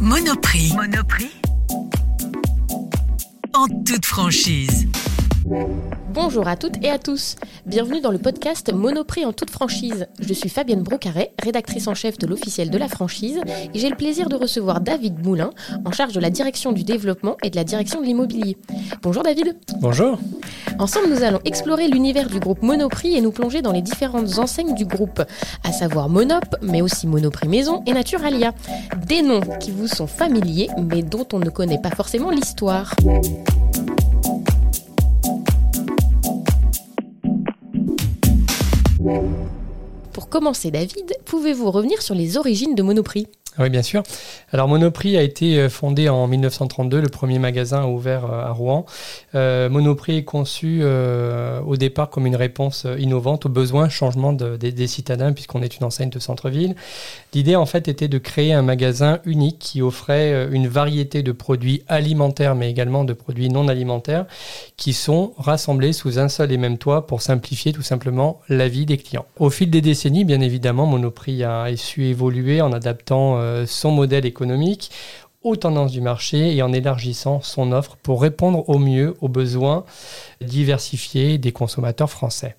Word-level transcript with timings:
Monoprix. 0.00 0.74
Monoprix. 0.74 1.30
En 3.54 3.66
toute 3.84 4.04
franchise. 4.04 4.88
Bonjour 6.14 6.48
à 6.48 6.56
toutes 6.56 6.82
et 6.82 6.88
à 6.88 6.98
tous. 6.98 7.36
Bienvenue 7.66 8.00
dans 8.00 8.10
le 8.10 8.18
podcast 8.18 8.72
Monoprix 8.72 9.26
en 9.26 9.34
toute 9.34 9.50
franchise. 9.50 10.06
Je 10.18 10.32
suis 10.32 10.48
Fabienne 10.48 10.82
Brocaret, 10.82 11.32
rédactrice 11.42 11.86
en 11.86 11.94
chef 11.94 12.16
de 12.16 12.26
l'officiel 12.26 12.70
de 12.70 12.78
la 12.78 12.88
franchise, 12.88 13.40
et 13.74 13.78
j'ai 13.78 13.90
le 13.90 13.96
plaisir 13.96 14.30
de 14.30 14.36
recevoir 14.36 14.80
David 14.80 15.22
Moulin, 15.22 15.50
en 15.84 15.92
charge 15.92 16.14
de 16.14 16.20
la 16.20 16.30
direction 16.30 16.72
du 16.72 16.82
développement 16.82 17.36
et 17.42 17.50
de 17.50 17.56
la 17.56 17.64
direction 17.64 18.00
de 18.00 18.06
l'immobilier. 18.06 18.56
Bonjour 19.02 19.22
David. 19.22 19.54
Bonjour. 19.80 20.18
Ensemble, 20.78 21.10
nous 21.10 21.22
allons 21.22 21.40
explorer 21.44 21.88
l'univers 21.88 22.28
du 22.28 22.40
groupe 22.40 22.62
Monoprix 22.62 23.14
et 23.14 23.20
nous 23.20 23.32
plonger 23.32 23.60
dans 23.60 23.72
les 23.72 23.82
différentes 23.82 24.38
enseignes 24.38 24.74
du 24.74 24.86
groupe, 24.86 25.22
à 25.62 25.72
savoir 25.72 26.08
Monop, 26.08 26.56
mais 26.62 26.80
aussi 26.80 27.06
Monoprix 27.06 27.48
Maison 27.48 27.82
et 27.86 27.92
Naturalia. 27.92 28.54
Des 29.06 29.20
noms 29.20 29.42
qui 29.60 29.72
vous 29.72 29.88
sont 29.88 30.06
familiers, 30.06 30.70
mais 30.90 31.02
dont 31.02 31.26
on 31.34 31.38
ne 31.38 31.50
connaît 31.50 31.80
pas 31.80 31.90
forcément 31.90 32.30
l'histoire. 32.30 32.94
Pour 40.12 40.28
commencer, 40.28 40.70
David, 40.70 41.16
pouvez-vous 41.24 41.70
revenir 41.70 42.00
sur 42.00 42.14
les 42.14 42.36
origines 42.36 42.74
de 42.74 42.82
Monoprix? 42.82 43.26
Oui, 43.58 43.70
bien 43.70 43.82
sûr. 43.82 44.02
Alors 44.50 44.66
Monoprix 44.66 45.16
a 45.16 45.22
été 45.22 45.60
euh, 45.60 45.68
fondé 45.68 46.08
en 46.08 46.26
1932, 46.26 47.00
le 47.00 47.08
premier 47.08 47.38
magasin 47.38 47.84
ouvert 47.84 48.24
euh, 48.24 48.44
à 48.44 48.50
Rouen. 48.50 48.84
Euh, 49.36 49.68
Monoprix 49.68 50.16
est 50.16 50.24
conçu 50.24 50.82
au 50.84 51.76
départ 51.76 52.10
comme 52.10 52.26
une 52.26 52.36
réponse 52.36 52.86
innovante 52.98 53.46
aux 53.46 53.48
besoins, 53.48 53.88
changement 53.88 54.32
des 54.32 54.86
citadins, 54.86 55.32
puisqu'on 55.32 55.62
est 55.62 55.76
une 55.76 55.84
enseigne 55.84 56.10
de 56.10 56.18
centre-ville. 56.18 56.74
L'idée 57.32 57.56
en 57.56 57.66
fait 57.66 57.88
était 57.88 58.08
de 58.08 58.18
créer 58.18 58.52
un 58.52 58.62
magasin 58.62 59.20
unique 59.24 59.58
qui 59.58 59.82
offrait 59.82 60.48
une 60.50 60.68
variété 60.68 61.22
de 61.22 61.32
produits 61.32 61.82
alimentaires, 61.88 62.54
mais 62.54 62.70
également 62.70 63.04
de 63.04 63.12
produits 63.12 63.48
non 63.48 63.68
alimentaires, 63.68 64.26
qui 64.76 64.92
sont 64.92 65.32
rassemblés 65.38 65.92
sous 65.92 66.18
un 66.18 66.28
seul 66.28 66.52
et 66.52 66.56
même 66.56 66.78
toit 66.78 67.06
pour 67.06 67.22
simplifier 67.22 67.72
tout 67.72 67.82
simplement 67.82 68.40
la 68.48 68.68
vie 68.68 68.86
des 68.86 68.96
clients. 68.96 69.26
Au 69.38 69.50
fil 69.50 69.70
des 69.70 69.80
décennies, 69.80 70.24
bien 70.24 70.40
évidemment, 70.40 70.86
Monoprix 70.86 71.44
a 71.44 71.74
su 71.76 72.04
évoluer 72.06 72.60
en 72.60 72.72
adaptant 72.72 73.43
euh, 73.44 73.66
son 73.66 73.90
modèle 73.90 74.26
économique 74.26 74.90
aux 75.42 75.56
tendances 75.56 75.92
du 75.92 76.00
marché 76.00 76.56
et 76.56 76.62
en 76.62 76.72
élargissant 76.72 77.40
son 77.42 77.72
offre 77.72 77.96
pour 78.02 78.22
répondre 78.22 78.66
au 78.68 78.78
mieux 78.78 79.14
aux 79.20 79.28
besoins 79.28 79.84
diversifiés 80.40 81.36
des 81.36 81.52
consommateurs 81.52 82.08
français. 82.08 82.56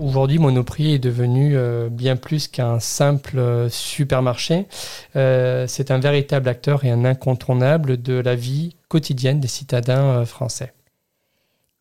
Aujourd'hui, 0.00 0.38
Monoprix 0.38 0.94
est 0.94 0.98
devenu 0.98 1.56
euh, 1.56 1.90
bien 1.90 2.16
plus 2.16 2.48
qu'un 2.48 2.80
simple 2.80 3.38
euh, 3.38 3.68
supermarché. 3.68 4.66
c'est 5.12 5.90
un 5.90 5.98
véritable 5.98 6.48
acteur 6.48 6.84
et 6.84 6.90
un 6.90 7.04
incontournable 7.04 8.00
de 8.00 8.14
la 8.14 8.34
vie 8.34 8.76
quotidienne 8.88 9.40
des 9.40 9.48
citadins 9.48 10.24
français. 10.24 10.72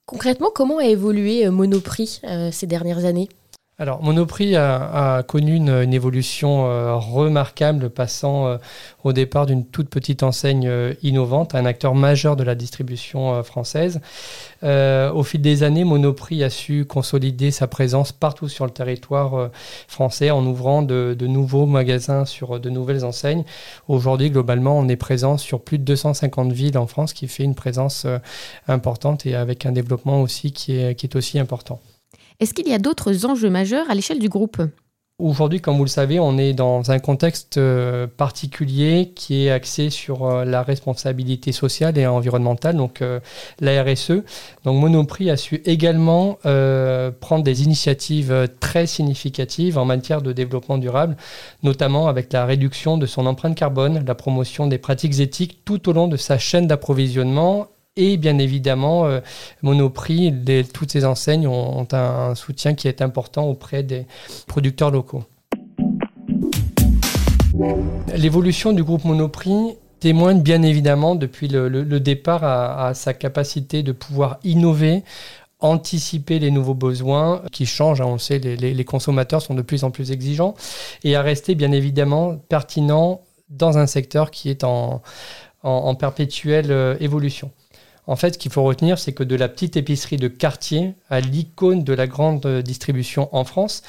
Concrètement, 0.05 0.51
comment 0.53 0.77
a 0.77 0.85
évolué 0.85 1.47
euh, 1.47 1.51
Monoprix 1.51 2.21
euh, 2.25 2.51
ces 2.51 2.67
dernières 2.67 3.05
années? 3.05 3.27
Alors, 3.77 4.01
Monoprix 4.01 4.55
a, 4.55 5.21
connu 5.23 5.53
une, 5.53 5.93
évolution 5.93 6.65
euh, 6.65 6.95
remarquable, 6.95 7.89
passant 7.89 8.57
au 9.03 9.11
départ 9.11 9.45
d'une 9.45 9.65
toute 9.65 9.89
petite 9.89 10.23
enseigne 10.23 10.71
innovante 11.03 11.55
à 11.55 11.57
un 11.57 11.65
acteur 11.65 11.93
majeur 11.93 12.37
de 12.37 12.43
la 12.43 12.55
distribution 12.55 13.43
française. 13.43 13.99
au 14.63 15.23
fil 15.23 15.41
des 15.41 15.63
années, 15.63 15.83
Monoprix 15.83 16.41
a 16.45 16.49
su 16.49 16.85
consolider 16.85 17.51
sa 17.51 17.67
présence 17.67 18.13
partout 18.13 18.47
sur 18.47 18.63
le 18.63 18.71
territoire 18.71 19.49
français 19.89 20.31
en 20.31 20.45
ouvrant 20.45 20.81
de, 20.81 21.15
nouveaux 21.27 21.65
magasins 21.65 22.23
sur 22.23 22.61
de 22.61 22.69
nouvelles 22.69 23.03
enseignes. 23.03 23.43
Aujourd'hui, 23.89 24.31
globalement, 24.31 24.79
on 24.79 24.87
est 24.87 24.95
présent 24.95 25.37
sur 25.37 25.61
plus 25.61 25.79
de 25.79 25.83
250 25.83 26.53
villes 26.53 26.77
en 26.77 26.87
France, 26.87 27.11
qui 27.11 27.27
fait 27.27 27.43
une 27.43 27.55
présence 27.55 28.07
importante 28.69 29.25
et 29.25 29.35
avec 29.35 29.65
un 29.65 29.73
développement 29.73 30.21
aussi 30.21 30.53
qui 30.53 30.77
est 30.77 31.15
aussi 31.17 31.39
important. 31.39 31.81
Est-ce 32.39 32.53
qu'il 32.53 32.67
y 32.67 32.73
a 32.73 32.79
d'autres 32.79 33.25
enjeux 33.25 33.49
majeurs 33.49 33.89
à 33.89 33.95
l'échelle 33.95 34.19
du 34.19 34.29
groupe? 34.29 34.61
Aujourd'hui, 35.17 35.61
comme 35.61 35.77
vous 35.77 35.85
le 35.85 35.89
savez, 35.89 36.19
on 36.19 36.37
est 36.37 36.51
dans 36.51 36.91
un 36.91 36.99
contexte 36.99 37.57
euh, 37.57 38.05
particulier 38.05 39.13
qui 39.15 39.45
est 39.45 39.49
axé 39.49 39.89
sur 39.89 40.25
euh, 40.25 40.43
la 40.43 40.61
responsabilité 40.61 41.53
sociale 41.53 41.97
et 41.97 42.05
environnementale, 42.05 42.75
donc 42.75 43.01
euh, 43.01 43.21
la 43.61 43.81
RSE. 43.81 44.23
Donc 44.65 44.81
Monoprix 44.81 45.29
a 45.29 45.37
su 45.37 45.61
également 45.63 46.37
prendre 47.21 47.43
des 47.45 47.63
initiatives 47.63 48.49
très 48.59 48.87
significatives 48.87 49.77
en 49.77 49.85
matière 49.85 50.21
de 50.21 50.33
développement 50.33 50.77
durable, 50.77 51.15
notamment 51.63 52.09
avec 52.09 52.33
la 52.33 52.45
réduction 52.45 52.97
de 52.97 53.05
son 53.05 53.25
empreinte 53.25 53.55
carbone, 53.55 54.03
la 54.05 54.15
promotion 54.15 54.67
des 54.67 54.79
pratiques 54.79 55.19
éthiques 55.21 55.63
tout 55.63 55.87
au 55.87 55.93
long 55.93 56.09
de 56.09 56.17
sa 56.17 56.37
chaîne 56.37 56.67
d'approvisionnement 56.67 57.67
et 57.97 58.17
bien 58.17 58.37
évidemment, 58.37 59.05
euh, 59.05 59.21
Monoprix, 59.61 60.33
toutes 60.73 60.91
ces 60.91 61.05
enseignes 61.05 61.47
ont, 61.47 61.87
un, 61.91 62.35
soutien 62.35 62.73
qui 62.73 62.87
est 62.87 63.01
important 63.01 63.45
auprès 63.45 63.83
des 63.83 64.05
producteurs 64.47 64.91
locaux. 64.91 65.23
L'évolution 68.15 68.73
du 68.73 68.83
groupe 68.83 69.05
Monoprix 69.05 69.77
témoigne 69.99 70.41
bien 70.41 70.61
évidemment 70.61 71.15
depuis 71.15 71.47
le, 71.47 71.99
départ 71.99 72.43
à, 72.43 72.93
sa 72.93 73.13
capacité 73.13 73.81
de 73.81 73.93
pouvoir 73.93 74.39
innover, 74.43 75.03
anticiper 75.61 76.39
les 76.39 76.51
nouveaux 76.51 76.73
besoins 76.73 77.41
qui 77.53 77.65
changent. 77.65 78.01
Hein, 78.01 78.07
on 78.07 78.13
le 78.13 78.19
sait, 78.19 78.39
les, 78.39 78.85
consommateurs 78.85 79.41
sont 79.41 79.55
de 79.55 79.61
plus 79.61 79.85
en 79.85 79.91
plus 79.91 80.11
exigeants 80.11 80.53
et 81.05 81.15
à 81.15 81.21
rester 81.21 81.55
bien 81.55 81.71
évidemment 81.71 82.35
pertinent 82.49 83.21
dans 83.49 83.77
un 83.77 83.87
secteur 83.87 84.31
qui 84.31 84.49
est 84.49 84.65
en 84.65 85.01
perpétuelle 85.95 86.71
euh, 86.71 86.97
évolution. 86.99 87.51
En 88.07 88.15
fait, 88.15 88.33
ce 88.33 88.37
qu'il 88.37 88.51
faut 88.51 88.63
retenir, 88.63 88.99
c'est 88.99 89.13
que 89.13 89.23
de 89.23 89.35
la 89.35 89.49
petite 89.49 89.77
épicerie 89.77 90.17
de 90.17 90.27
quartier 90.27 90.93
à 91.09 91.19
l'icône 91.19 91.83
de 91.83 91.93
la 91.93 92.07
grande 92.07 92.45
distribution 92.63 93.29
en 93.35 93.43
France, 93.43 93.81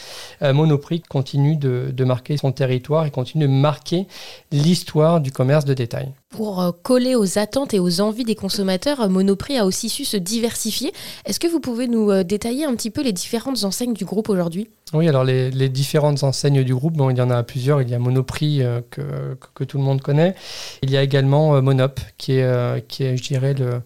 euh, 0.43 0.53
Monoprix 0.53 1.03
continue 1.03 1.57
de, 1.57 2.05
marquer 2.05 2.37
son 2.37 2.53
territoire 2.53 3.05
et 3.07 3.11
continue 3.11 3.47
de 3.47 3.51
marquer 3.51 4.07
l'histoire 4.53 5.21
du 5.21 5.33
commerce 5.33 5.65
de 5.65 5.75
détail. 5.75 6.13
Pour 6.37 6.61
euh, 6.61 6.71
coller 6.83 7.15
aux 7.15 7.39
attentes 7.39 7.73
et 7.73 7.79
aux 7.79 8.03
envies 8.03 8.25
des 8.25 8.35
consommateurs, 8.35 9.09
Monoprix 9.09 9.57
a 9.57 9.65
aussi 9.65 9.89
su 9.89 10.05
se 10.05 10.19
diversifier. 10.19 10.93
Est-ce 11.25 11.41
que 11.41 11.47
vous 11.47 11.61
pouvez 11.61 11.89
nous 11.89 12.11
euh, 12.11 12.25
détailler 12.25 12.67
un 12.67 12.75
petit 12.75 12.91
peu 12.91 13.03
les 13.03 13.15
différentes 13.15 13.65
enseignes 13.65 13.95
du 13.95 14.05
groupe 14.05 14.29
aujourd'hui? 14.29 14.69
Oui, 14.93 15.09
alors 15.09 15.25
les, 15.25 15.69
différentes 15.71 16.23
enseignes 16.25 16.63
du 16.63 16.75
groupe, 16.75 16.93
bon, 16.93 17.09
il 17.09 17.17
y 17.17 17.23
en 17.23 17.31
a 17.31 17.43
plusieurs. 17.43 17.81
Il 17.81 17.89
y 17.89 17.95
a 17.95 17.99
Monoprix 17.99 18.63
que, 18.91 19.65
tout 19.65 19.79
le 19.79 19.83
monde 19.83 20.03
connaît. 20.03 20.35
Il 20.83 20.91
y 20.91 20.97
a 20.99 21.03
également 21.03 21.61
Monop, 21.61 21.99
qui 22.19 22.33
est, 22.35 22.87
qui 22.87 23.03
est 23.03 23.17
je 23.17 23.23
dirais, 23.25 23.55
le, 23.55 23.67
euh, 23.67 23.81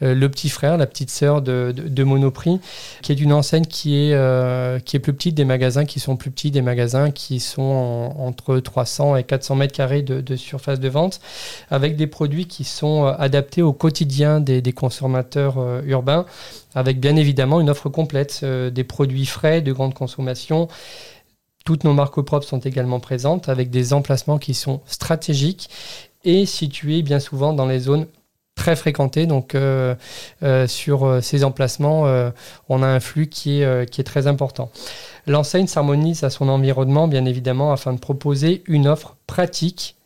le 0.00 0.28
petit 0.28 0.48
frère, 0.48 0.76
la 0.76 0.86
petite 0.86 1.10
sœur 1.10 1.40
de, 1.40 1.72
de, 1.74 2.04
Monoprix, 2.04 2.60
qui 3.02 3.12
est 3.12 3.20
une 3.20 3.32
enseigne 3.32 3.64
qui 3.64 3.96
est, 3.96 4.14
euh, 4.14 4.78
qui 4.80 4.96
est 4.96 5.00
plus 5.00 5.14
petite, 5.14 5.34
des 5.34 5.44
magasins 5.44 5.84
qui 5.84 6.00
sont 6.00 6.16
plus 6.16 6.30
petits, 6.30 6.50
des 6.50 6.62
magasins 6.62 7.10
qui 7.10 7.40
sont 7.40 8.12
entre 8.18 8.58
300 8.58 9.16
et 9.16 9.24
400 9.24 9.54
mètres 9.54 9.74
carrés 9.74 10.02
de, 10.02 10.36
surface 10.36 10.80
de 10.80 10.88
vente, 10.88 11.20
avec 11.70 11.96
des 11.96 12.06
produits 12.06 12.46
qui 12.46 12.64
sont 12.64 13.06
euh, 13.06 13.12
adaptés 13.18 13.62
au 13.62 13.72
quotidien 13.72 14.40
des, 14.40 14.62
consommateurs 14.72 15.56
urbains, 15.86 16.26
avec 16.74 16.98
bien 16.98 17.14
évidemment 17.16 17.60
une 17.60 17.70
offre 17.70 17.88
complète, 17.88 18.44
des 18.44 18.84
produits 18.84 19.26
frais, 19.26 19.62
de 19.62 19.72
grande 19.72 19.94
consommation. 19.94 20.68
Toutes 21.64 21.84
nos 21.84 21.94
marques 21.94 22.20
propres 22.20 22.46
sont 22.46 22.58
également 22.58 23.00
présentes, 23.00 23.48
avec 23.48 23.70
des 23.70 23.92
emplacements 23.92 24.38
qui 24.38 24.52
sont 24.54 24.80
stratégiques 24.86 25.70
et 26.24 26.44
situés 26.44 27.02
bien 27.02 27.20
souvent 27.20 27.52
dans 27.52 27.66
les 27.66 27.80
zones 27.80 28.06
très 28.54 28.76
fréquenté. 28.76 29.26
Donc, 29.26 29.54
euh, 29.54 29.94
euh, 30.42 30.66
sur 30.66 31.04
euh, 31.04 31.20
ces 31.20 31.44
emplacements, 31.44 32.04
on 32.68 32.82
a 32.82 32.86
un 32.86 33.00
flux 33.00 33.28
qui 33.28 33.60
est, 33.62 33.90
qui 33.90 34.00
est 34.00 34.04
très 34.04 34.26
important. 34.26 34.70
L'enseigne 35.26 35.66
s'harmonise 35.66 36.24
à 36.24 36.30
son 36.30 36.48
environnement, 36.48 37.08
bien 37.08 37.24
évidemment, 37.24 37.72
afin 37.72 37.92
de 37.92 37.98
proposer 37.98 38.62
une 38.66 38.86
offre 38.86 39.16
pratique 39.26 39.96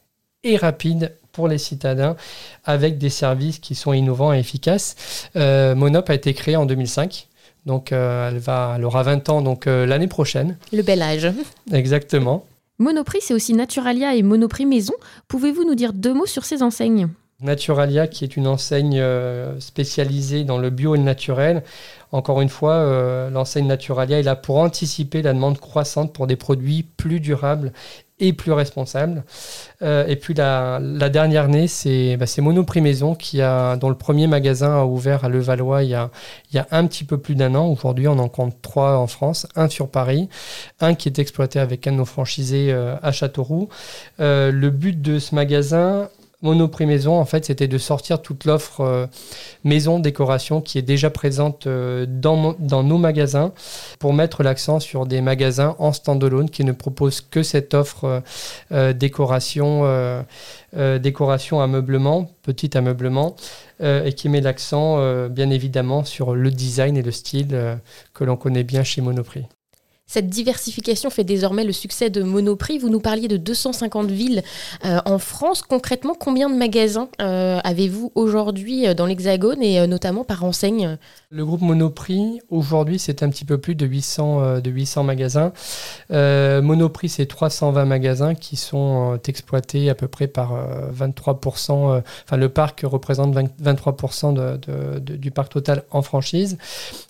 et 0.45 0.57
rapide 0.57 1.15
pour 1.33 1.49
les 1.49 1.59
citadins 1.59 2.17
avec 2.65 2.99
des 2.99 3.11
services 3.11 3.59
qui 3.59 3.75
sont 3.75 3.93
innovants 3.93 4.33
et 4.33 4.39
efficaces. 4.39 4.97
Monop 5.35 6.11
a 6.11 6.15
été 6.15 6.35
créé 6.35 6.57
en 6.57 6.67
2005. 6.67 7.29
Donc, 7.67 7.93
elle, 7.93 8.39
va, 8.39 8.75
elle 8.77 8.85
aura 8.85 9.03
20 9.03 9.29
ans 9.29 9.43
donc 9.43 9.67
l'année 9.67 10.09
prochaine. 10.09 10.57
Le 10.73 10.83
bel 10.83 11.03
âge. 11.03 11.31
Exactement. 11.73 12.45
Monoprix, 12.79 13.21
c'est 13.23 13.35
aussi 13.35 13.55
Naturalia 13.55 14.15
et 14.15 14.23
Monoprix 14.23 14.67
Maison. 14.67 14.95
Pouvez-vous 15.27 15.65
nous 15.65 15.75
dire 15.75 15.93
deux 15.93 16.15
mots 16.15 16.27
sur 16.27 16.45
ces 16.45 16.63
enseignes? 16.63 17.09
Naturalia, 17.41 18.09
qui 18.09 18.25
est 18.25 18.37
une 18.37 18.49
enseigne 18.49 18.99
euh, 18.99 19.61
spécialisée 19.61 20.43
dans 20.43 20.59
le 20.59 20.71
bio 20.71 20.97
et 20.97 20.99
le 20.99 21.05
naturel. 21.05 21.63
Encore 22.11 22.41
une 22.41 22.49
fois, 22.49 22.73
euh, 22.73 23.31
l'enseigne 23.31 23.69
Naturalia 23.69 24.19
est 24.19 24.25
là 24.25 24.35
pour 24.35 24.57
anticiper 24.57 25.23
la 25.23 25.35
demande 25.35 25.59
croissante 25.59 26.13
pour 26.13 26.27
des 26.27 26.35
produits 26.35 26.83
plus 26.83 27.21
durables 27.21 27.73
et 28.19 28.33
plus 28.33 28.51
responsable. 28.51 29.23
Euh, 29.83 30.05
et 30.09 30.17
puis 30.17 30.35
la, 30.35 30.81
dernière 30.81 31.47
née, 31.47 31.69
c'est 31.69 32.17
bah, 32.17 32.27
Monoprix 32.39 32.81
Maison 32.81 33.15
qui 33.15 33.41
a, 33.41 33.77
dont 33.77 33.89
le 33.89 33.95
premier 33.95 34.27
magasin 34.27 34.81
a 34.81 34.85
ouvert 34.85 35.25
à 35.25 35.29
Levallois 35.29 35.85
il 35.85 35.91
y 35.91 35.95
a, 35.95 36.11
il 36.51 36.57
y 36.57 36.59
a 36.59 36.67
un 36.73 36.85
petit 36.89 37.05
peu 37.05 37.19
plus 37.19 37.37
d'un 37.37 37.55
an. 37.55 37.69
Aujourd'hui, 37.69 38.09
on 38.09 38.19
en 38.19 38.29
compte 38.29 38.61
trois 38.63 38.99
en 38.99 39.07
France, 39.07 39.47
un 39.55 39.69
sur 39.69 39.89
Paris, 39.89 40.29
un 40.81 40.97
qui 40.97 41.09
est 41.09 41.21
exploité 41.21 41.61
avec 41.61 41.87
un 41.87 41.93
de 41.93 41.99
nos 41.99 42.05
franchisés 42.05 42.73
à 42.73 43.13
Châteauroux. 43.13 43.69
Le 44.19 44.69
but 44.71 45.01
de 45.01 45.21
ce 45.21 45.37
magasin, 45.37 46.09
Monoprix 46.41 46.87
Maison, 46.87 47.19
en 47.19 47.25
fait, 47.25 47.47
c'était 47.47 47.67
de 47.67 47.79
sortir 47.79 48.23
toute 48.23 48.45
l'offre 48.45 48.81
euh, 48.81 49.07
maison 49.65 49.99
décoration 49.99 50.61
qui 50.61 50.79
est 50.79 50.83
déjà 50.83 51.11
présente 51.11 51.67
euh, 51.67 52.07
dans, 52.09 52.55
nos 52.85 52.99
magasins 52.99 53.53
pour 53.99 54.13
mettre 54.13 54.45
l'accent 54.45 54.79
sur 54.79 55.07
des 55.07 55.21
magasins 55.21 55.75
en 55.81 55.93
standalone 55.93 56.49
qui 56.49 56.63
ne 56.63 56.71
proposent 56.71 57.21
que 57.21 57.43
cette 57.43 57.75
offre 57.75 58.23
euh, 58.71 58.93
décoration, 58.93 59.85
décoration 60.75 61.61
ameublement, 61.61 62.31
petit 62.43 62.77
ameublement, 62.77 63.35
et 63.81 64.13
qui 64.13 64.29
met 64.29 64.41
l'accent 64.41 65.29
bien 65.29 65.51
évidemment 65.51 66.05
sur 66.05 66.35
le 66.35 66.51
design 66.51 66.97
et 66.97 67.03
le 67.03 67.11
style 67.11 67.79
que 68.15 68.25
l'on 68.25 68.37
connaît 68.37 68.65
bien 68.65 68.83
chez 68.83 69.01
Monoprix. 69.01 69.47
Cette 70.11 70.31
diversification 70.31 71.11
fait 71.11 71.23
désormais 71.23 71.65
le 71.65 71.73
succès 71.73 72.09
de 72.09 72.23
Monoprix. 72.23 72.79
Vous 72.79 72.89
nous 72.89 72.99
parliez 72.99 73.29
de 73.29 73.37
250 73.37 74.11
villes 74.11 74.43
euh, 74.87 75.01
en 75.05 75.19
France. 75.19 75.61
Concrètement, 75.61 76.15
combien 76.19 76.49
de 76.49 76.55
magasins 76.55 77.11
euh, 77.21 77.61
avez-vous 77.63 78.11
aujourd'hui 78.15 78.89
euh, 78.89 78.95
dans 78.95 79.05
l'Hexagone 79.05 79.63
et 79.63 79.87
notamment 79.87 80.25
par 80.25 80.45
enseigne? 80.45 80.97
Le 81.29 81.45
groupe 81.45 81.61
Monoprix, 81.61 82.41
aujourd'hui, 82.49 82.99
c'est 82.99 83.23
un 83.23 83.29
petit 83.29 83.45
peu 83.45 83.59
plus 83.59 83.75
de 83.75 83.85
800, 83.85 84.61
de 84.61 84.71
800 84.71 85.05
magasins. 85.05 85.53
Monoprix, 86.09 87.11
c'est 87.11 87.27
320 87.27 87.85
magasins 87.85 88.35
qui 88.35 88.57
sont 88.57 89.19
exploités 89.29 89.91
à 89.91 89.95
peu 89.95 90.09
près 90.09 90.27
par 90.27 90.55
23%. 90.99 92.01
Enfin, 92.25 92.37
le 92.39 92.49
parc 92.49 92.81
représente 92.83 93.35
23% 93.35 94.33
de, 94.33 94.99
du 95.01 95.31
parc 95.31 95.53
total 95.53 95.83
en 95.91 96.01
franchise. 96.01 96.57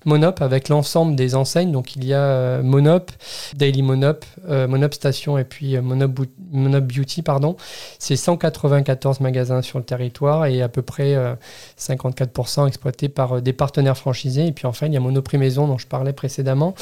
Monop, 0.04 0.42
avec 0.42 0.68
l'ensemble 0.68 1.14
des 1.14 1.36
enseignes, 1.36 1.70
donc 1.70 1.94
il 1.94 2.04
y 2.04 2.12
a 2.12 2.60
Monop 2.60 2.87
Monop, 2.88 3.10
Daily 3.54 3.82
Monop, 3.82 4.24
euh, 4.48 4.66
Monop 4.66 4.94
Station 4.94 5.36
et 5.36 5.44
puis 5.44 5.76
euh, 5.76 5.82
Monop, 5.82 6.84
Beauty, 6.84 7.22
pardon. 7.22 7.56
C'est 7.98 8.16
194 8.16 9.20
magasins 9.20 9.62
sur 9.62 9.78
le 9.78 9.84
territoire 9.84 10.46
et 10.46 10.62
à 10.62 10.68
peu 10.68 10.82
près 10.82 11.14
54% 11.78 12.62
euh, 12.62 12.66
exploités 12.66 13.08
par 13.08 13.42
des 13.42 13.52
partenaires 13.52 13.98
franchisés. 13.98 14.46
Et 14.46 14.52
puis 14.52 14.66
enfin, 14.66 14.86
il 14.86 14.94
y 14.94 14.96
a 14.96 15.00
Monoprix 15.00 15.38
Maison 15.38 15.66
dont 15.66 15.78
je 15.78 15.86
parlais 15.86 16.12
précédemment. 16.12 16.74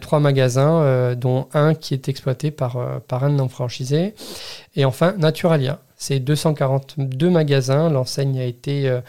trois 0.00 0.20
magasins, 0.20 1.14
dont 1.14 1.46
un 1.54 1.74
qui 1.74 1.94
est 1.94 2.08
exploité 2.08 2.50
par, 2.50 3.00
par 3.08 3.24
un 3.24 3.30
non 3.30 3.48
franchisé. 3.48 4.14
Et 4.76 4.84
enfin, 4.84 5.14
Naturalia. 5.18 5.80
C'est 5.96 6.18
242 6.18 7.30
magasins. 7.30 7.88
L'enseigne 7.88 8.40
a 8.40 8.44
été 8.44 9.00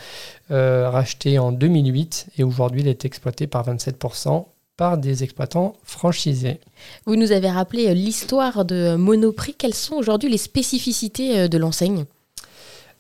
rachetée 0.50 1.40
en 1.40 1.52
2008 1.52 2.28
et 2.38 2.44
aujourd'hui, 2.44 2.82
elle 2.82 2.88
est 2.88 3.06
exploitée 3.06 3.48
par 3.48 3.68
27% 3.68 4.46
par 4.78 4.98
des 4.98 5.24
exploitants 5.24 5.76
franchisés. 5.84 6.60
Vous 7.06 7.16
nous 7.16 7.32
avez 7.32 7.50
rappelé 7.50 7.88
euh, 7.88 7.94
l'histoire 7.94 8.66
de 8.66 8.96
Monoprix. 8.96 9.54
Quelles 9.54 9.74
sont 9.74 9.96
aujourd'hui 9.96 10.30
les 10.30 10.38
spécificités 10.38 11.40
euh, 11.40 11.48
de 11.48 11.58
l'enseigne? 11.58 12.06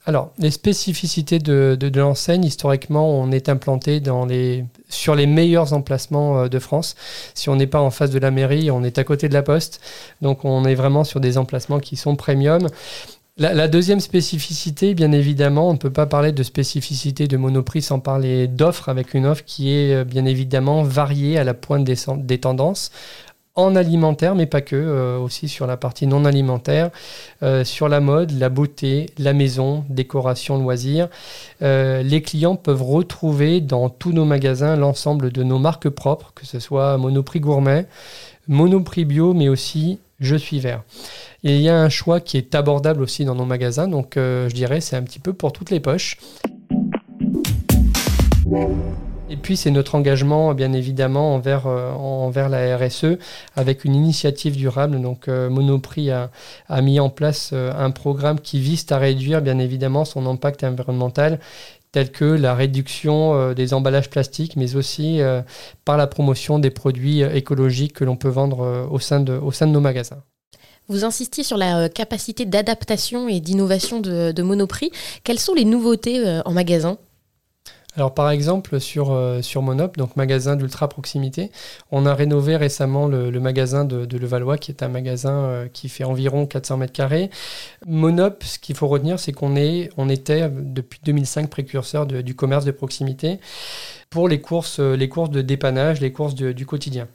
Alors, 0.05 0.31
les 0.37 0.51
spécificités 0.51 1.39
de, 1.39 1.91
l'enseigne, 1.95 2.43
historiquement, 2.43 3.09
on 3.09 3.31
est 3.31 3.47
implanté 3.47 4.01
dans 4.01 4.25
les, 4.25 4.65
sur 4.89 5.15
les 5.15 5.25
meilleurs 5.25 5.71
emplacements 5.71 6.41
euh, 6.41 6.47
de 6.49 6.59
France. 6.59 6.95
Si 7.33 7.49
on 7.49 7.55
n'est 7.55 7.67
pas 7.67 7.79
en 7.79 7.89
face 7.89 8.11
de 8.11 8.19
la 8.19 8.29
mairie, 8.29 8.69
on 8.69 8.83
est 8.83 8.99
à 8.99 9.03
côté 9.03 9.29
de 9.29 9.33
la 9.33 9.43
poste. 9.43 9.79
Donc, 10.21 10.43
on 10.43 10.65
est 10.65 10.75
vraiment 10.75 11.03
sur 11.03 11.21
des 11.21 11.37
emplacements 11.37 11.79
qui 11.79 11.95
sont 11.95 12.15
premium. 12.15 12.67
La, 13.37 13.67
deuxième 13.67 13.99
spécificité, 13.99 14.93
bien 14.93 15.11
évidemment, 15.11 15.67
on 15.67 15.73
ne 15.73 15.79
peut 15.79 15.89
pas 15.89 16.05
parler 16.05 16.31
de 16.31 16.43
spécificité 16.43 17.27
de 17.27 17.35
Monoprix 17.35 17.81
sans 17.81 17.99
parler 17.99 18.47
d'offre, 18.47 18.89
avec 18.89 19.15
une 19.15 19.25
offre 19.25 19.43
qui 19.43 19.71
est 19.71 19.95
euh, 19.95 20.03
bien 20.03 20.25
évidemment 20.25 20.83
variée 20.83 21.39
à 21.39 21.43
la 21.43 21.55
pointe 21.55 21.83
des, 21.83 22.37
tendances 22.37 22.91
en 23.55 23.75
alimentaire, 23.75 24.35
mais 24.35 24.45
pas 24.45 24.61
que, 24.61 24.75
euh, 24.75 25.17
aussi 25.17 25.47
sur 25.47 25.65
la 25.65 25.77
partie 25.77 26.05
non 26.05 26.25
alimentaire, 26.25 26.91
euh, 27.41 27.63
sur 27.63 27.89
la 27.89 28.01
mode, 28.01 28.29
la 28.37 28.49
beauté, 28.49 29.07
la 29.17 29.33
maison, 29.33 29.83
décoration, 29.89 30.59
loisirs. 30.59 31.09
les 31.59 32.21
clients 32.21 32.55
peuvent 32.55 32.83
retrouver 32.83 33.61
dans 33.61 33.89
tous 33.89 34.11
nos 34.11 34.25
magasins 34.25 34.75
l'ensemble 34.75 35.31
de 35.31 35.41
nos 35.41 35.57
marques 35.57 35.89
propres, 35.89 36.33
que 36.35 36.45
ce 36.45 36.59
soit 36.59 36.99
Monoprix 36.99 37.39
Gourmet, 37.39 37.87
Monoprix 38.47 39.05
Bio, 39.05 39.33
mais 39.33 39.49
aussi 39.49 39.97
Je 40.23 40.37
suis 40.37 40.61
vert. 40.61 40.83
Il 41.43 41.59
y 41.59 41.67
a 41.67 41.77
un 41.77 41.89
choix 41.89 42.21
qui 42.21 42.37
est 42.37 42.55
abordable 42.55 43.01
aussi 43.01 43.25
dans 43.25 43.35
nos 43.35 43.43
magasins, 43.43 43.89
donc 43.89 44.15
euh, 44.15 44.47
je 44.47 44.55
dirais 44.55 44.79
c'est 44.79 44.95
un 44.95 45.03
petit 45.03 45.19
peu 45.19 45.33
pour 45.33 45.51
toutes 45.51 45.69
les 45.69 45.81
poches. 45.81 46.17
Et 49.29 49.35
puis 49.35 49.57
c'est 49.57 49.69
notre 49.69 49.95
engagement 49.95 50.53
bien 50.53 50.71
évidemment 50.71 51.35
envers, 51.35 51.67
euh, 51.67 52.47
la 52.49 52.77
RSE 52.77 53.17
avec 53.57 53.83
une 53.83 53.95
initiative 53.95 54.55
durable. 54.55 55.01
Donc 55.01 55.27
euh, 55.27 55.49
Monoprix 55.49 56.09
a, 56.11 56.29
mis 56.81 57.01
en 57.01 57.09
place 57.09 57.51
un 57.51 57.91
programme 57.91 58.39
qui 58.39 58.61
vise 58.61 58.85
à 58.91 58.97
réduire 58.99 59.41
bien 59.41 59.59
évidemment 59.59 60.05
son 60.05 60.25
impact 60.25 60.63
environnemental 60.63 61.39
tel 61.93 62.11
que 62.11 62.25
la 62.25 62.53
réduction 62.53 63.53
des 63.53 63.73
emballages 63.73 64.09
plastiques, 64.09 64.57
mais 64.57 64.75
aussi 64.75 65.21
par 65.85 65.95
la 65.95 66.07
promotion 66.07 66.59
des 66.59 66.71
produits 66.71 67.21
écologiques 67.21 67.93
que 67.93 68.03
l'on 68.03 68.17
peut 68.17 68.29
vendre 68.29 68.89
au, 68.91 68.99
sein 68.99 69.21
de, 69.21 69.65
nos 69.65 69.79
magasins. 69.79 70.23
Vous 70.89 71.05
insistiez 71.05 71.43
sur 71.43 71.57
la 71.57 71.79
euh, 71.79 71.87
capacité 71.87 72.45
d'adaptation 72.45 73.29
et 73.29 73.39
d'innovation 73.39 73.99
de, 73.99 74.41
Monoprix. 74.41 74.91
Quelles 75.23 75.39
sont 75.39 75.53
les 75.53 75.65
nouveautés 75.65 76.19
euh, 76.19 76.41
en 76.45 76.51
magasin? 76.51 76.97
Alors 77.95 78.13
par 78.13 78.29
exemple 78.29 78.79
sur, 78.79 79.11
euh, 79.11 79.41
sur 79.41 79.61
Monop, 79.61 79.97
donc 79.97 80.15
magasin 80.15 80.55
d'ultra 80.55 80.87
proximité, 80.87 81.51
on 81.91 82.05
a 82.05 82.13
rénové 82.13 82.57
récemment 82.57 83.07
le, 83.07 83.31
magasin 83.39 83.85
de, 83.85 84.17
Levallois 84.17 84.57
qui 84.57 84.71
est 84.71 84.83
un 84.83 84.87
magasin 84.87 85.67
qui 85.73 85.89
fait 85.89 86.03
environ 86.03 86.45
400 86.45 86.77
mètres 86.77 86.93
carrés. 86.93 87.29
Monop, 87.85 88.43
ce 88.43 88.59
qu'il 88.59 88.75
faut 88.75 88.87
retenir, 88.87 89.19
c'est 89.19 89.31
qu'on 89.31 89.55
est, 89.55 89.89
on 89.97 90.09
était 90.09 90.49
depuis 90.49 90.99
2005 91.03 91.49
précurseur 91.49 92.05
du 92.05 92.35
commerce 92.35 92.65
de 92.65 92.71
proximité 92.71 93.39
pour 94.09 94.27
les 94.27 94.39
courses, 94.41 94.79
les 94.79 95.09
courses 95.09 95.31
de 95.31 95.41
dépannage, 95.41 96.01
les 96.01 96.11
courses 96.11 96.35
du 96.35 96.65
quotidien. 96.65 97.07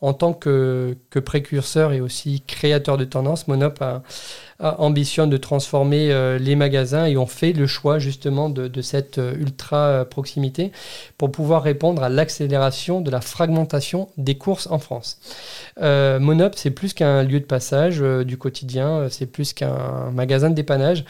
En 0.00 0.12
tant 0.14 0.32
que, 0.32 0.96
précurseur 1.24 1.92
et 1.92 2.00
aussi 2.00 2.42
créateur 2.46 2.98
de 2.98 3.04
tendance, 3.04 3.48
Monop 3.48 3.82
ambitionne 4.62 5.30
de 5.30 5.36
transformer 5.36 6.12
euh, 6.12 6.38
les 6.38 6.56
magasins 6.56 7.06
et 7.06 7.16
on 7.16 7.26
fait 7.26 7.52
le 7.52 7.66
choix 7.66 7.98
justement 7.98 8.48
de, 8.48 8.80
cette 8.80 9.18
euh, 9.18 9.34
ultra 9.34 9.76
euh, 9.76 10.04
proximité 10.04 10.72
pour 11.18 11.32
pouvoir 11.32 11.62
répondre 11.62 12.02
à 12.02 12.08
l'accélération 12.08 13.00
de 13.00 13.10
la 13.10 13.20
fragmentation 13.20 14.08
des 14.16 14.36
courses 14.36 14.68
en 14.70 14.78
France. 14.78 15.18
Monop, 15.80 16.54
c'est 16.54 16.70
plus 16.70 16.94
qu'un 16.94 17.22
lieu 17.22 17.40
de 17.40 17.44
passage 17.44 18.00
du 18.00 18.36
quotidien, 18.36 19.08
c'est 19.10 19.26
plus 19.26 19.52
qu'un 19.52 20.10
magasin 20.12 20.50
de 20.50 20.54
dépannage. 20.54 21.04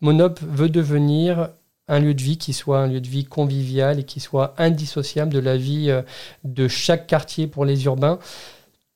Monop 0.00 0.40
veut 0.42 0.68
devenir 0.68 1.50
un 1.90 1.98
lieu 1.98 2.14
de 2.14 2.22
vie 2.22 2.38
qui 2.38 2.52
soit 2.52 2.78
un 2.78 2.86
lieu 2.86 3.00
de 3.00 3.08
vie 3.08 3.24
convivial 3.24 3.98
et 3.98 4.04
qui 4.04 4.20
soit 4.20 4.54
indissociable 4.58 5.32
de 5.32 5.40
la 5.40 5.56
vie 5.56 5.90
euh, 5.90 6.02
de 6.44 6.68
chaque 6.68 7.06
quartier 7.06 7.48
pour 7.48 7.64
les 7.64 7.84
urbains 7.84 8.18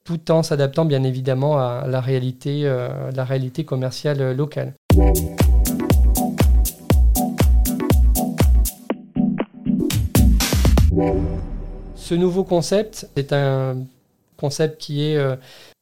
tout 0.04 0.30
en 0.30 0.42
s'adaptant 0.42 0.84
bien 0.84 1.02
évidemment 1.02 1.58
à 1.58 1.86
la 1.88 2.00
réalité, 2.00 2.62
euh, 2.64 3.10
commerciale 3.66 4.20
euh, 4.20 4.34
locale. 4.34 4.74
Ce 11.96 12.14
nouveau 12.14 12.44
concept 12.44 13.08
est 13.16 13.32
un 13.32 13.78
concept 14.36 14.78
qui 14.78 15.02
est 15.02 15.18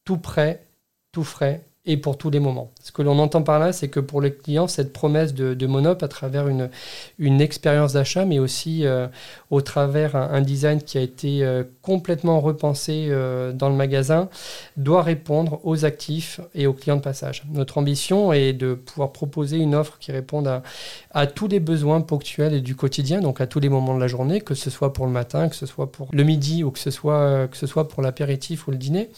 tout 0.04 0.18
prêt, 0.18 0.62
tout 1.10 1.24
frais, 1.24 1.60
et 1.84 1.96
pour 1.96 2.16
tous 2.16 2.30
les 2.30 2.38
moments. 2.38 2.70
Ce 2.80 2.92
que 2.92 3.02
l'on 3.02 3.18
entend 3.18 3.42
par 3.42 3.58
là, 3.58 3.72
c'est 3.72 3.88
que 3.88 3.98
pour 3.98 4.20
les 4.20 4.32
clients, 4.32 4.68
cette 4.68 4.92
promesse 4.92 5.34
de, 5.34 5.66
Monop 5.66 6.02
à 6.02 6.08
travers 6.08 6.46
une, 6.46 6.70
une 7.18 7.40
expérience 7.40 7.94
d'achat, 7.94 8.24
mais 8.24 8.38
aussi 8.38 8.86
euh, 8.86 9.08
au 9.50 9.62
travers 9.62 10.14
un, 10.14 10.42
design 10.42 10.80
qui 10.80 10.98
a 10.98 11.00
été 11.00 11.42
euh, 11.42 11.64
complètement 11.80 12.40
repensé 12.40 13.08
euh, 13.08 13.52
dans 13.52 13.68
le 13.68 13.74
magasin, 13.74 14.28
doit 14.76 15.02
répondre 15.02 15.60
aux 15.64 15.84
actifs 15.84 16.40
et 16.54 16.68
aux 16.68 16.72
clients 16.72 16.96
de 16.96 17.02
passage. 17.02 17.42
Notre 17.50 17.78
ambition 17.78 18.32
est 18.32 18.52
de 18.52 18.74
pouvoir 18.74 19.10
proposer 19.10 19.56
une 19.56 19.74
offre 19.74 19.98
qui 19.98 20.12
réponde 20.12 20.46
à, 20.46 20.62
à 21.10 21.26
tous 21.26 21.48
les 21.48 21.58
besoins 21.58 22.00
ponctuels 22.00 22.54
et 22.54 22.60
du 22.60 22.76
quotidien, 22.76 23.20
donc 23.20 23.40
à 23.40 23.48
tous 23.48 23.58
les 23.58 23.68
moments 23.68 23.96
de 23.96 24.00
la 24.00 24.08
journée, 24.08 24.40
que 24.40 24.54
ce 24.54 24.70
soit 24.70 24.92
pour 24.92 25.06
le 25.06 25.12
matin, 25.12 25.48
que 25.48 25.56
ce 25.56 25.66
soit 25.66 25.90
pour 25.90 26.08
le 26.12 26.22
midi 26.22 26.62
ou 26.62 26.70
que 26.70 26.78
ce 26.78 26.92
soit, 26.92 27.48
que 27.48 27.56
ce 27.56 27.66
soit 27.66 27.88
pour 27.88 28.02
l'apéritif 28.02 28.68
ou 28.68 28.70
le 28.70 28.76
dîner. 28.76 29.08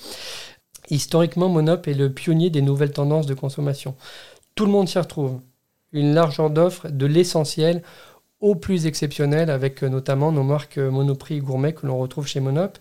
Historiquement, 0.90 1.48
Monop 1.48 1.88
est 1.88 1.94
le 1.94 2.12
pionnier 2.12 2.50
des 2.50 2.62
nouvelles 2.62 2.92
tendances 2.92 3.26
de 3.26 3.34
consommation. 3.34 3.94
Tout 4.54 4.66
le 4.66 4.72
monde 4.72 4.88
s'y 4.88 4.98
retrouve. 4.98 5.40
Une 5.92 6.14
largeur 6.14 6.50
d'offres, 6.50 6.88
de 6.88 7.06
l'essentiel 7.06 7.82
au 8.44 8.54
plus 8.54 8.86
exceptionnel 8.86 9.48
avec 9.48 9.82
euh, 9.82 9.88
notamment 9.88 10.30
nos 10.30 10.42
marques 10.42 10.76
euh, 10.76 10.90
Monoprix 10.90 11.40
Gourmet 11.40 11.72
que 11.72 11.86
l'on 11.86 11.98
retrouve 11.98 12.26
chez 12.26 12.40
Monop 12.40 12.78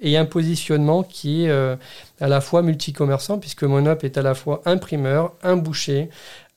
et 0.00 0.16
un 0.16 0.24
positionnement 0.24 1.04
qui 1.04 1.44
est 1.44 1.50
euh, 1.50 1.76
à 2.20 2.26
la 2.26 2.40
fois 2.40 2.62
multicommerçant 2.62 3.38
puisque 3.38 3.62
Monop 3.62 4.02
est 4.02 4.18
à 4.18 4.22
la 4.22 4.34
fois 4.34 4.60
un 4.64 4.76
primeur, 4.76 5.32
un 5.44 5.56
boucher, 5.56 6.10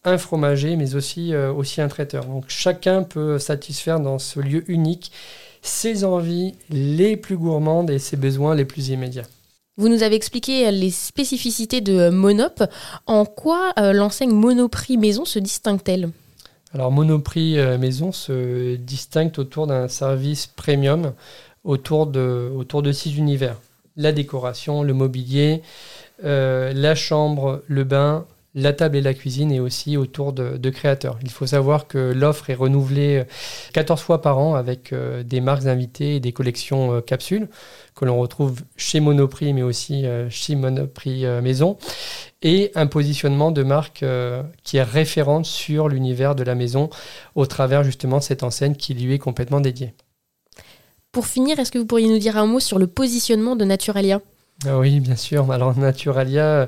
un 0.04 0.18
fromager 0.18 0.76
mais 0.76 0.96
aussi 0.96 1.34
un 1.34 1.88
traiteur. 1.88 2.26
Donc 2.26 2.46
chacun 2.48 3.04
peut 3.04 3.38
satisfaire 3.38 4.00
dans 4.00 4.18
ce 4.18 4.40
lieu 4.40 4.64
unique 4.72 5.12
ses 5.62 6.04
envies 6.04 6.56
les 6.72 7.16
plus 7.16 7.38
gourmandes 7.38 7.92
et 7.92 8.00
ses 8.00 8.18
besoins 8.18 8.56
les 8.56 8.66
plus 8.66 8.90
immédiats. 8.90 9.28
Vous 9.78 9.90
nous 9.90 10.02
avez 10.02 10.16
expliqué 10.16 10.72
les 10.72 10.90
spécificités 10.90 11.82
de 11.82 12.10
Monop. 12.10 12.64
En 13.06 13.26
quoi 13.26 13.74
l'enseigne 13.78 14.32
Monoprix 14.32 14.98
Maison 14.98 15.24
se 15.24 15.38
distingue-t-elle? 15.38 16.10
Alors 16.74 16.92
Monoprix 16.92 17.58
euh, 17.58 17.78
Maison 17.78 18.12
se 18.12 18.76
distingue 18.76 19.32
autour 19.38 19.68
d'un 19.68 19.88
service 19.88 20.48
premium 20.48 21.14
autour 21.64 22.08
de, 22.08 22.92
six 22.92 23.18
univers. 23.18 23.58
La 23.96 24.12
décoration, 24.12 24.84
le 24.84 24.94
mobilier, 24.94 25.62
euh, 26.24 26.74
la 26.74 26.96
chambre, 26.96 27.64
le 27.68 27.84
bain, 27.84 28.26
la 28.58 28.74
table 28.74 28.98
et 28.98 29.02
la 29.02 29.14
cuisine 29.14 29.52
et 29.52 29.60
aussi 29.60 29.98
autour 29.98 30.34
de, 30.34 30.70
créateurs. 30.70 31.20
Il 31.22 31.30
faut 31.30 31.46
savoir 31.46 31.88
que 31.88 32.12
l'offre 32.12 32.50
est 32.50 32.56
renouvelée 32.56 33.24
14 33.74 34.02
fois 34.02 34.22
par 34.22 34.40
an 34.40 34.56
avec 34.56 34.92
euh, 34.92 35.24
des 35.24 35.42
marques 35.42 35.68
invitées 35.68 36.16
et 36.16 36.20
des 36.20 36.34
collections 36.34 36.96
euh, 36.96 37.02
capsules 37.02 37.48
que 37.96 38.04
l'on 38.04 38.20
retrouve 38.20 38.64
chez 38.76 39.00
Monoprix 39.00 39.54
mais 39.54 39.62
aussi 39.62 40.06
euh, 40.06 40.28
chez 40.32 40.56
Monoprix 40.56 41.26
Maison 41.42 41.78
et 42.42 42.72
un 42.74 42.88
positionnement 42.88 43.52
de 43.52 43.64
marque 43.64 44.04
qui 44.64 44.78
est 44.78 44.84
référente 44.84 45.46
sur 45.46 45.88
l'univers 45.88 46.36
de 46.36 46.44
la 46.44 46.56
maison 46.56 46.90
au 47.36 47.46
travers 47.46 47.84
justement 47.84 48.18
de 48.18 48.24
cette 48.24 48.44
enseigne 48.44 48.76
qui 48.76 48.94
lui 48.94 49.14
est 49.14 49.20
complètement 49.20 49.60
dédiée. 49.60 49.94
Pour 51.12 51.28
finir, 51.28 51.60
est-ce 51.60 51.72
que 51.72 51.80
vous 51.80 51.86
pourriez 51.86 52.10
nous 52.10 52.20
dire 52.20 52.38
un 52.38 52.46
mot 52.46 52.60
sur 52.60 52.78
le 52.80 52.88
positionnement 52.88 53.56
de 53.56 53.66
Naturalia? 53.66 54.22
Oui, 54.66 55.00
bien 55.02 55.16
sûr. 55.16 55.52
Alors 55.52 55.78
Naturalia, 55.78 56.68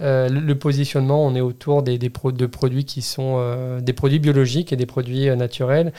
euh, 0.00 0.28
le, 0.28 0.54
positionnement, 0.58 1.24
on 1.24 1.36
est 1.36 1.40
autour 1.40 1.84
des, 1.84 1.96
de 1.96 2.46
produits 2.46 2.84
qui 2.84 3.00
sont 3.00 3.36
euh, 3.38 3.80
des 3.80 3.92
produits 3.92 4.18
biologiques 4.18 4.72
et 4.72 4.76
des 4.76 4.86
produits 4.86 5.28
euh, 5.28 5.36
naturels. 5.36 5.92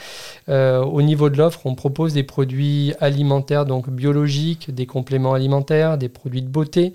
au 0.48 1.00
niveau 1.00 1.30
de 1.30 1.38
l'offre, 1.38 1.60
on 1.64 1.74
propose 1.74 2.12
des 2.12 2.24
produits 2.24 2.92
alimentaires, 3.00 3.64
donc 3.64 3.88
biologiques, 3.88 4.74
des 4.74 4.84
compléments 4.84 5.32
alimentaires, 5.32 5.96
des 5.96 6.10
produits 6.10 6.42
de 6.42 6.48
beauté, 6.48 6.92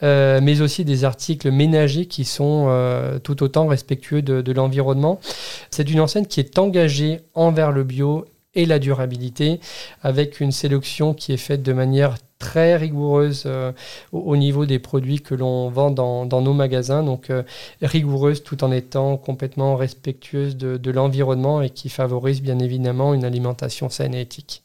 mais 0.00 0.60
aussi 0.62 0.84
des 0.84 1.04
articles 1.04 1.50
ménagers 1.50 2.06
qui 2.06 2.24
sont 2.24 2.68
tout 3.22 3.42
autant 3.42 3.66
respectueux 3.66 4.22
de, 4.22 4.40
de 4.40 4.52
l'environnement. 4.52 5.20
C'est 5.70 5.90
une 5.90 6.00
enseigne 6.00 6.26
qui 6.26 6.40
est 6.40 6.58
engagée 6.58 7.20
envers 7.34 7.72
le 7.72 7.84
bio 7.84 8.26
et 8.54 8.66
la 8.66 8.78
durabilité, 8.78 9.60
avec 10.02 10.40
une 10.40 10.52
sélection 10.52 11.12
qui 11.14 11.32
est 11.32 11.38
faite 11.38 11.62
de 11.62 11.72
manière 11.72 12.16
très 12.44 12.76
rigoureuse 12.76 13.44
euh, 13.46 13.72
au, 14.12 14.36
niveau 14.36 14.66
des 14.66 14.78
produits 14.78 15.22
que 15.22 15.34
l'on 15.34 15.70
vend 15.70 15.90
dans, 15.90 16.26
nos 16.26 16.52
magasins. 16.52 17.02
Donc 17.02 17.30
euh, 17.30 17.42
rigoureuse 17.80 18.42
tout 18.42 18.62
en 18.64 18.70
étant 18.70 19.16
complètement 19.16 19.76
respectueuse 19.76 20.56
de 20.56 20.90
l'environnement 20.90 21.62
et 21.62 21.70
qui 21.70 21.88
favorise 21.88 22.42
bien 22.42 22.58
évidemment 22.58 23.14
une 23.14 23.24
alimentation 23.24 23.88
saine 23.88 24.14
et 24.14 24.20
éthique. 24.20 24.63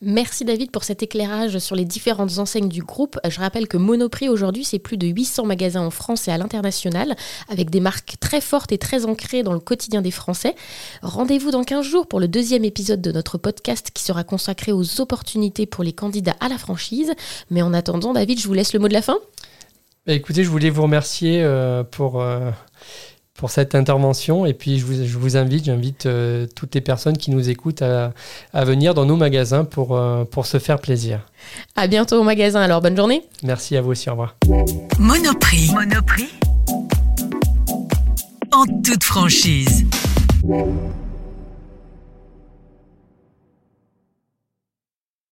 Merci 0.00 0.44
David 0.44 0.70
pour 0.70 0.84
cet 0.84 1.02
éclairage 1.02 1.58
sur 1.58 1.74
les 1.74 1.84
différentes 1.84 2.38
enseignes 2.38 2.68
du 2.68 2.82
groupe. 2.82 3.18
Je 3.28 3.40
rappelle 3.40 3.66
que 3.66 3.76
Monoprix 3.76 4.28
aujourd'hui, 4.28 4.64
c'est 4.64 4.78
plus 4.78 4.96
de 4.96 5.08
800 5.08 5.46
magasins 5.46 5.80
en 5.80 5.90
France 5.90 6.28
et 6.28 6.30
à 6.30 6.38
l'international, 6.38 7.16
avec 7.48 7.68
des 7.68 7.80
marques 7.80 8.14
très 8.20 8.40
fortes 8.40 8.70
et 8.70 8.78
très 8.78 9.06
ancrées 9.06 9.42
dans 9.42 9.52
le 9.52 9.58
quotidien 9.58 10.00
des 10.00 10.12
Français. 10.12 10.54
Rendez-vous 11.02 11.50
dans 11.50 11.64
15 11.64 11.84
jours 11.84 12.06
pour 12.06 12.20
le 12.20 12.28
deuxième 12.28 12.64
épisode 12.64 13.00
de 13.00 13.10
notre 13.10 13.38
podcast 13.38 13.90
qui 13.92 14.04
sera 14.04 14.22
consacré 14.22 14.70
aux 14.70 15.00
opportunités 15.00 15.66
pour 15.66 15.82
les 15.82 15.92
candidats 15.92 16.36
à 16.38 16.48
la 16.48 16.58
franchise. 16.58 17.12
Mais 17.50 17.62
en 17.62 17.74
attendant, 17.74 18.12
David, 18.12 18.38
je 18.38 18.46
vous 18.46 18.54
laisse 18.54 18.74
le 18.74 18.78
mot 18.78 18.86
de 18.86 18.92
la 18.92 19.02
fin. 19.02 19.18
Bah, 20.06 20.12
écoutez, 20.12 20.44
je 20.44 20.48
voulais 20.48 20.70
vous 20.70 20.82
remercier 20.82 21.42
euh, 21.42 21.82
pour... 21.82 22.22
Pour 23.38 23.50
cette 23.50 23.76
intervention. 23.76 24.46
Et 24.46 24.52
puis, 24.52 24.80
je 24.80 24.84
vous, 24.84 24.94
je 25.06 25.16
vous 25.16 25.36
invite, 25.36 25.66
j'invite 25.66 26.06
euh, 26.06 26.48
toutes 26.56 26.74
les 26.74 26.80
personnes 26.80 27.16
qui 27.16 27.30
nous 27.30 27.48
écoutent 27.48 27.82
à, 27.82 28.12
à 28.52 28.64
venir 28.64 28.94
dans 28.94 29.04
nos 29.06 29.14
magasins 29.14 29.64
pour, 29.64 29.96
euh, 29.96 30.24
pour 30.24 30.44
se 30.44 30.58
faire 30.58 30.80
plaisir. 30.80 31.20
À 31.76 31.86
bientôt 31.86 32.20
au 32.20 32.24
magasin, 32.24 32.60
alors 32.60 32.80
bonne 32.80 32.96
journée. 32.96 33.22
Merci 33.44 33.76
à 33.76 33.80
vous 33.80 33.92
aussi, 33.92 34.08
au 34.08 34.12
revoir. 34.12 34.34
Monoprix. 34.98 35.70
Monoprix. 35.72 36.28
En 38.50 38.64
toute 38.82 39.04
franchise. 39.04 39.86